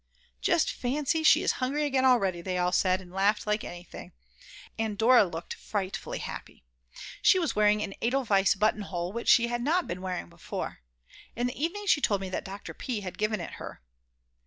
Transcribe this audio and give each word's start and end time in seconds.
"Just 0.41 0.71
fancy, 0.71 1.21
she 1.21 1.43
is 1.43 1.51
hungry 1.61 1.83
again 1.85 2.05
already," 2.05 2.41
they 2.41 2.57
all 2.57 2.71
said, 2.71 3.01
and 3.01 3.11
laughed 3.13 3.45
like 3.45 3.63
anything. 3.63 4.13
And 4.79 4.97
Dora 4.97 5.25
looked 5.25 5.53
frightfully 5.53 6.17
happy. 6.17 6.63
She 7.21 7.37
was 7.37 7.55
wearing 7.55 7.83
an 7.83 7.93
edelweiss 8.01 8.55
buttonhole 8.55 9.13
which 9.13 9.27
she 9.29 9.45
had 9.45 9.61
not 9.61 9.85
been 9.85 10.01
wearing 10.01 10.27
before; 10.29 10.79
in 11.35 11.45
the 11.45 11.63
evening 11.63 11.85
she 11.85 12.01
told 12.01 12.19
me 12.19 12.29
that 12.29 12.43
Dr. 12.45 12.73
P. 12.73 13.01
had 13.01 13.19
given 13.19 13.39
it 13.39 13.51
her. 13.61 13.79